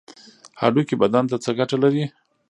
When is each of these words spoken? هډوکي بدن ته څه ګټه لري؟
هډوکي 0.61 0.95
بدن 1.01 1.23
ته 1.31 1.35
څه 1.43 1.51
ګټه 1.59 1.77
لري؟ 1.83 2.03